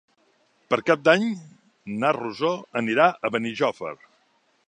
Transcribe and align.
Per 0.73 0.79
Cap 0.87 1.03
d'Any 1.09 1.25
na 2.03 2.11
Rosó 2.17 2.53
anirà 2.83 3.07
a 3.29 3.33
Benijòfar. 3.37 3.93